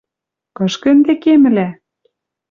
[0.55, 1.67] Кышкы ӹнде кемӹлӓ?